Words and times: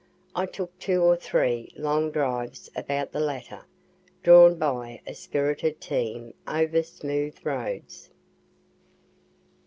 I 0.33 0.47
took 0.47 0.79
two 0.79 1.03
or 1.03 1.15
three 1.15 1.71
long 1.77 2.09
drives 2.09 2.71
about 2.75 3.11
the 3.11 3.19
latter, 3.19 3.67
drawn 4.23 4.57
by 4.57 4.99
a 5.05 5.13
spirited 5.13 5.79
team 5.79 6.33
over 6.47 6.81
smooth 6.81 7.37
roads. 7.43 8.09